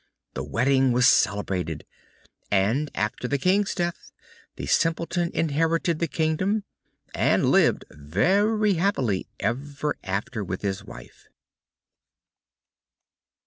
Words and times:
The 0.33 0.43
wedding 0.43 0.93
was 0.93 1.05
celebrated, 1.05 1.85
and 2.49 2.89
after 2.95 3.27
the 3.27 3.37
King's 3.37 3.75
death, 3.75 4.11
the 4.55 4.65
Simpleton 4.65 5.29
inherited 5.31 5.99
the 5.99 6.07
Kingdom, 6.07 6.63
and 7.13 7.51
lived 7.51 7.85
very 7.91 8.73
happily 8.73 9.27
ever 9.39 9.95
after 10.03 10.43
with 10.43 10.63
his 10.63 10.83
wife. 10.83 11.27